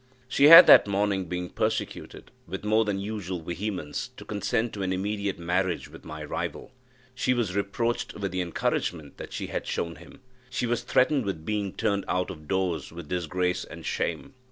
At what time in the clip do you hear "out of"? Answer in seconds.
12.07-12.47